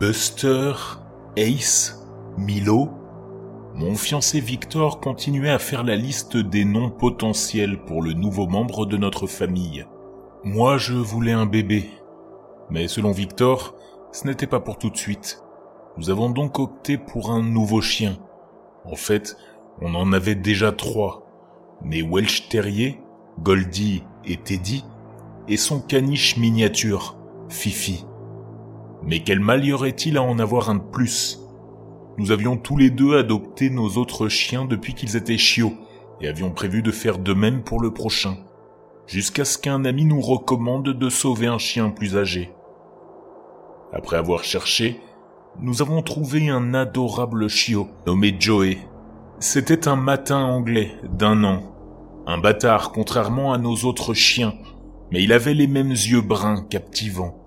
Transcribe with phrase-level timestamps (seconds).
[0.00, 0.74] Buster,
[1.36, 2.06] Ace,
[2.36, 2.88] Milo.
[3.74, 8.86] Mon fiancé Victor continuait à faire la liste des noms potentiels pour le nouveau membre
[8.86, 9.84] de notre famille.
[10.44, 11.90] Moi, je voulais un bébé.
[12.70, 13.74] Mais selon Victor,
[14.12, 15.42] ce n'était pas pour tout de suite.
[15.96, 18.18] Nous avons donc opté pour un nouveau chien.
[18.84, 19.36] En fait,
[19.80, 21.26] on en avait déjà trois.
[21.82, 23.00] Mais Welsh Terrier,
[23.40, 24.84] Goldie et Teddy,
[25.48, 27.16] et son caniche miniature,
[27.48, 28.04] Fifi.
[29.08, 31.40] Mais quel mal y aurait-il à en avoir un de plus?
[32.18, 35.72] Nous avions tous les deux adopté nos autres chiens depuis qu'ils étaient chiots,
[36.20, 38.36] et avions prévu de faire de même pour le prochain,
[39.06, 42.52] jusqu'à ce qu'un ami nous recommande de sauver un chien plus âgé.
[43.94, 45.00] Après avoir cherché,
[45.58, 48.76] nous avons trouvé un adorable chiot nommé Joey.
[49.40, 51.62] C'était un matin anglais d'un an.
[52.26, 54.52] Un bâtard contrairement à nos autres chiens,
[55.10, 57.37] mais il avait les mêmes yeux bruns captivants.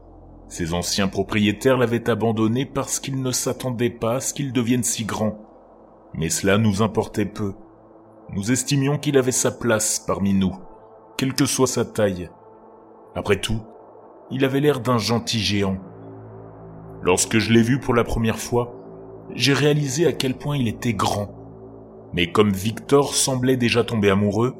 [0.52, 5.05] Ses anciens propriétaires l'avaient abandonné parce qu'ils ne s'attendaient pas à ce qu'il devienne si
[5.05, 5.40] grand.
[6.13, 7.54] Mais cela nous importait peu.
[8.34, 10.54] Nous estimions qu'il avait sa place parmi nous,
[11.16, 12.29] quelle que soit sa taille.
[13.16, 13.62] Après tout,
[14.29, 15.77] il avait l'air d'un gentil géant.
[17.02, 18.76] Lorsque je l'ai vu pour la première fois,
[19.34, 21.34] j'ai réalisé à quel point il était grand.
[22.12, 24.57] Mais comme Victor semblait déjà tomber amoureux,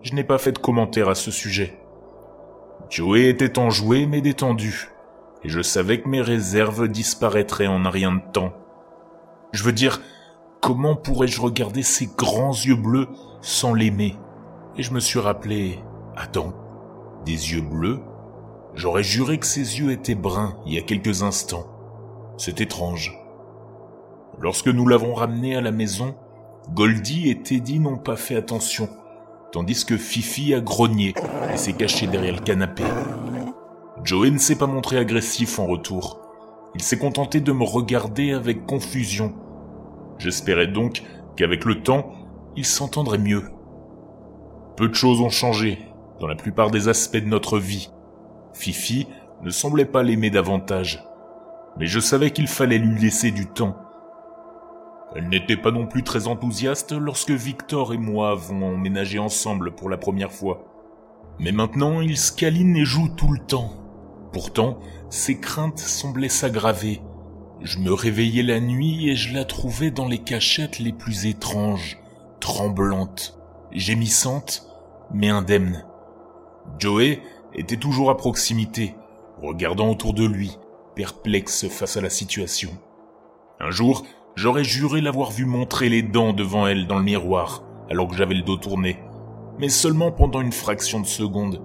[0.00, 1.78] je n'ai pas fait de commentaire à ce sujet.
[2.88, 4.88] Joey était enjoué mais détendu
[5.44, 8.52] et je savais que mes réserves disparaîtraient en un rien de temps.
[9.52, 10.00] Je veux dire,
[10.60, 13.08] comment pourrais-je regarder ses grands yeux bleus
[13.42, 14.16] sans l'aimer?
[14.76, 15.78] Et je me suis rappelé,
[16.16, 16.54] attends,
[17.24, 18.00] des yeux bleus?
[18.74, 21.66] J'aurais juré que ses yeux étaient bruns il y a quelques instants.
[22.38, 23.16] C'est étrange.
[24.40, 26.16] Lorsque nous l'avons ramené à la maison,
[26.72, 28.88] Goldie et Teddy n'ont pas fait attention,
[29.52, 31.14] tandis que Fifi a grogné
[31.52, 32.82] et s'est caché derrière le canapé.
[34.04, 36.20] Joey ne s'est pas montré agressif en retour.
[36.74, 39.32] Il s'est contenté de me regarder avec confusion.
[40.18, 41.02] J'espérais donc
[41.36, 42.12] qu'avec le temps,
[42.54, 43.44] il s'entendrait mieux.
[44.76, 45.78] Peu de choses ont changé
[46.20, 47.90] dans la plupart des aspects de notre vie.
[48.52, 49.06] Fifi
[49.42, 51.02] ne semblait pas l'aimer davantage,
[51.78, 53.78] mais je savais qu'il fallait lui laisser du temps.
[55.16, 59.88] Elle n'était pas non plus très enthousiaste lorsque Victor et moi avons emménagé ensemble pour
[59.88, 60.62] la première fois.
[61.38, 63.83] Mais maintenant, il scaline et joue tout le temps.
[64.34, 64.80] Pourtant,
[65.10, 67.00] ses craintes semblaient s'aggraver.
[67.62, 72.00] Je me réveillais la nuit et je la trouvais dans les cachettes les plus étranges,
[72.40, 73.38] tremblante,
[73.70, 74.66] gémissante,
[75.12, 75.86] mais indemne.
[76.80, 77.22] Joey
[77.54, 78.96] était toujours à proximité,
[79.40, 80.58] regardant autour de lui,
[80.96, 82.70] perplexe face à la situation.
[83.60, 88.08] Un jour, j'aurais juré l'avoir vu montrer les dents devant elle dans le miroir, alors
[88.08, 88.98] que j'avais le dos tourné,
[89.60, 91.62] mais seulement pendant une fraction de seconde,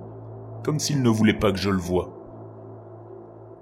[0.63, 2.18] comme s'il ne voulait pas que je le voie.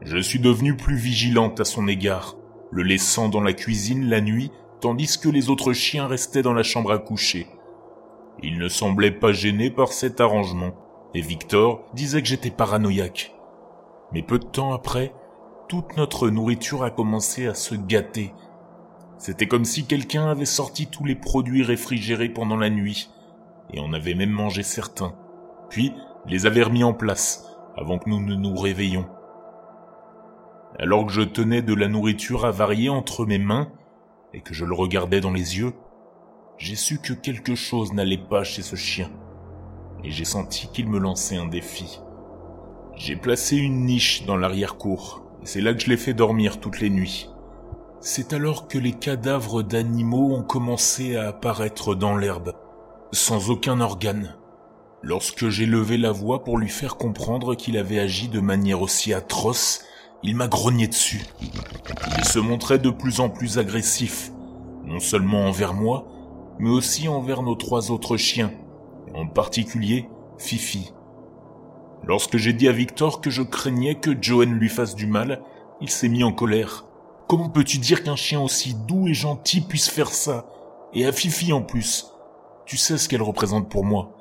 [0.01, 2.35] Je suis devenu plus vigilante à son égard,
[2.71, 6.63] le laissant dans la cuisine la nuit, tandis que les autres chiens restaient dans la
[6.63, 7.47] chambre à coucher.
[8.43, 10.73] Il ne semblait pas gêné par cet arrangement,
[11.15, 13.33] et Victor disait que j'étais paranoïaque.
[14.13, 15.13] Mais peu de temps après,
[15.67, 18.33] toute notre nourriture a commencé à se gâter.
[19.17, 23.09] C'était comme si quelqu'un avait sorti tous les produits réfrigérés pendant la nuit,
[23.73, 25.15] et on avait même mangé certains,
[25.69, 25.91] puis
[26.27, 29.07] les avait remis en place, avant que nous ne nous réveillions.
[30.79, 33.71] Alors que je tenais de la nourriture avariée entre mes mains
[34.33, 35.73] et que je le regardais dans les yeux,
[36.57, 39.09] j'ai su que quelque chose n'allait pas chez ce chien.
[40.03, 42.01] Et j'ai senti qu'il me lançait un défi.
[42.95, 46.79] J'ai placé une niche dans l'arrière-cour, et c'est là que je l'ai fait dormir toutes
[46.79, 47.29] les nuits.
[47.99, 52.53] C'est alors que les cadavres d'animaux ont commencé à apparaître dans l'herbe,
[53.11, 54.35] sans aucun organe.
[55.01, 59.13] Lorsque j'ai levé la voix pour lui faire comprendre qu'il avait agi de manière aussi
[59.13, 59.83] atroce,
[60.23, 61.25] il m'a grogné dessus.
[62.17, 64.31] Il se montrait de plus en plus agressif,
[64.83, 66.07] non seulement envers moi,
[66.59, 68.51] mais aussi envers nos trois autres chiens,
[69.13, 70.93] en particulier Fifi.
[72.03, 75.41] Lorsque j'ai dit à Victor que je craignais que Joanne lui fasse du mal,
[75.81, 76.85] il s'est mis en colère.
[77.27, 80.45] Comment peux-tu dire qu'un chien aussi doux et gentil puisse faire ça?
[80.93, 82.13] Et à Fifi en plus.
[82.65, 84.11] Tu sais ce qu'elle représente pour moi.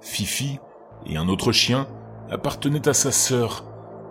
[0.00, 0.58] Fifi
[1.06, 1.88] et un autre chien
[2.30, 3.64] appartenaient à sa sœur,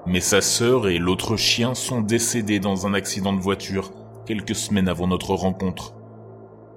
[0.06, 3.92] mais sa sœur et l'autre chien sont décédés dans un accident de voiture
[4.25, 5.94] quelques semaines avant notre rencontre.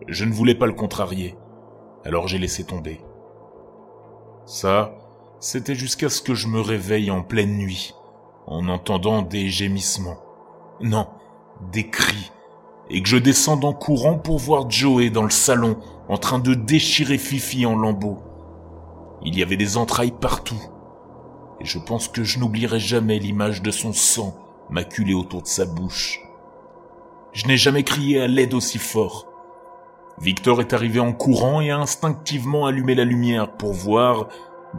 [0.09, 1.37] Je ne voulais pas le contrarier,
[2.05, 3.00] alors j'ai laissé tomber.
[4.47, 4.94] Ça,
[5.41, 7.94] c'était jusqu'à ce que je me réveille en pleine nuit,
[8.47, 10.19] en entendant des gémissements.
[10.81, 11.09] Non,
[11.73, 12.31] des cris,
[12.91, 15.79] et que je descende en courant pour voir Joey dans le salon
[16.09, 18.19] en train de déchirer Fifi en lambeaux.
[19.23, 20.61] Il y avait des entrailles partout,
[21.64, 24.34] je pense que je n'oublierai jamais l'image de son sang
[24.70, 26.20] maculé autour de sa bouche.
[27.32, 29.26] Je n'ai jamais crié à l'aide aussi fort.
[30.20, 34.28] Victor est arrivé en courant et a instinctivement allumé la lumière pour voir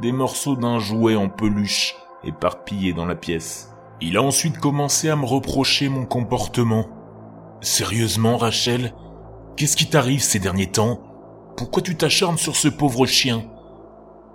[0.02, 3.72] des morceaux d'un jouet en peluche éparpillés dans la pièce.
[4.02, 6.86] Il a ensuite commencé à me reprocher mon comportement.
[7.62, 8.94] Sérieusement, Rachel,
[9.56, 11.00] qu'est-ce qui t'arrive ces derniers temps?
[11.58, 13.46] Pourquoi tu t'acharnes sur ce pauvre chien?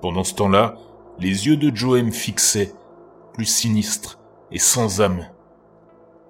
[0.01, 0.77] Pendant ce temps-là,
[1.21, 2.73] les yeux de Joe me fixaient,
[3.35, 4.19] plus sinistres
[4.51, 5.27] et sans âme.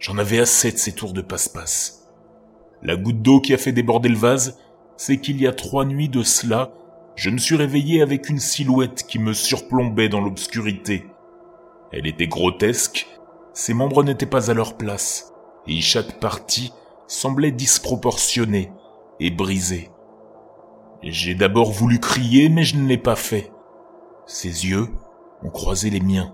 [0.01, 2.09] J'en avais assez de ces tours de passe-passe.
[2.83, 4.59] La goutte d'eau qui a fait déborder le vase,
[4.97, 6.73] c'est qu'il y a trois nuits de cela,
[7.15, 11.07] je me suis réveillé avec une silhouette qui me surplombait dans l'obscurité.
[11.93, 13.07] Elle était grotesque,
[13.53, 15.33] ses membres n'étaient pas à leur place,
[15.67, 16.73] et chaque partie
[17.07, 18.73] semblait disproportionnée
[19.21, 19.91] et brisée.
[21.03, 23.53] J'ai d'abord voulu crier, mais je ne l'ai pas fait.
[24.33, 24.87] Ses yeux
[25.43, 26.33] ont croisé les miens,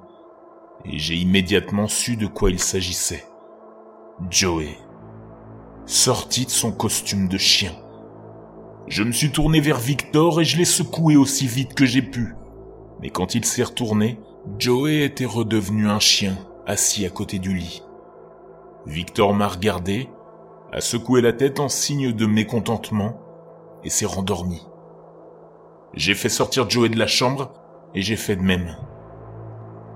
[0.84, 3.24] et j'ai immédiatement su de quoi il s'agissait.
[4.28, 4.76] Joey,
[5.86, 7.72] sorti de son costume de chien.
[8.86, 12.34] Je me suis tourné vers Victor et je l'ai secoué aussi vite que j'ai pu.
[13.00, 14.20] Mais quand il s'est retourné,
[14.58, 17.82] Joey était redevenu un chien, assis à côté du lit.
[18.84, 20.10] Victor m'a regardé,
[20.70, 23.18] a secoué la tête en signe de mécontentement
[23.84, 24.66] et s'est rendormi.
[25.94, 27.54] J'ai fait sortir Joey de la chambre
[27.96, 28.76] et j'ai fait de même.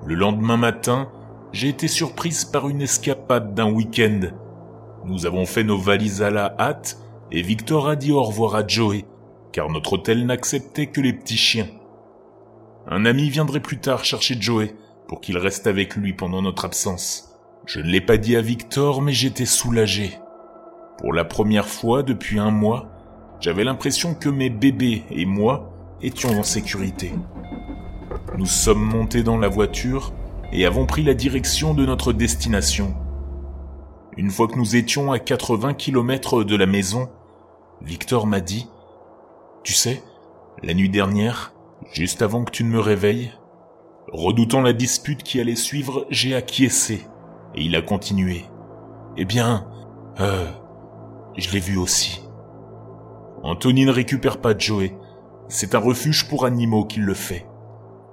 [0.07, 1.09] Le lendemain matin,
[1.53, 4.21] j'ai été surprise par une escapade d'un week-end.
[5.05, 6.99] Nous avons fait nos valises à la hâte
[7.31, 9.05] et Victor a dit au revoir à Joey,
[9.53, 11.69] car notre hôtel n'acceptait que les petits chiens.
[12.89, 14.75] Un ami viendrait plus tard chercher Joey
[15.07, 17.37] pour qu'il reste avec lui pendant notre absence.
[17.67, 20.19] Je ne l'ai pas dit à Victor, mais j'étais soulagé.
[20.99, 22.89] Pour la première fois depuis un mois,
[23.41, 27.13] j'avais l'impression que mes bébés et moi étions en sécurité.
[28.41, 30.15] Nous sommes montés dans la voiture
[30.51, 32.95] et avons pris la direction de notre destination.
[34.17, 37.11] Une fois que nous étions à 80 km de la maison,
[37.83, 38.67] Victor m'a dit
[39.63, 40.03] Tu sais,
[40.63, 41.53] la nuit dernière,
[41.93, 43.31] juste avant que tu ne me réveilles,
[44.11, 47.07] redoutant la dispute qui allait suivre, j'ai acquiescé.
[47.55, 48.47] Et il a continué.
[49.19, 49.67] Eh bien,
[50.19, 50.47] euh,
[51.37, 52.23] je l'ai vu aussi.
[53.43, 54.97] Anthony ne récupère pas Joey.
[55.49, 57.50] C'est un refuge pour animaux qui le fait.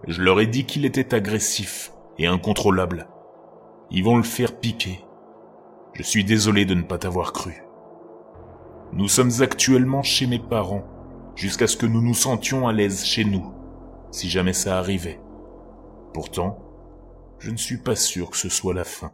[0.08, 3.10] Je leur ai dit qu'il était agressif et incontrôlable.
[3.92, 5.02] Ils vont le faire piquer.
[5.94, 7.62] Je suis désolé de ne pas t'avoir cru.
[8.94, 10.86] Nous sommes actuellement chez mes parents,
[11.36, 13.52] jusqu'à ce que nous nous sentions à l'aise chez nous,
[14.12, 15.20] si jamais ça arrivait.
[16.14, 16.58] Pourtant,
[17.40, 19.12] je ne suis pas sûr que ce soit la fin.